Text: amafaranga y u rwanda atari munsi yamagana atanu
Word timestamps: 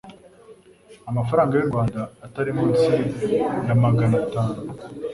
amafaranga 1.09 1.53
y 1.55 1.61
u 1.63 1.69
rwanda 1.69 2.01
atari 2.25 2.51
munsi 2.57 2.91
yamagana 3.67 4.15
atanu 4.23 4.57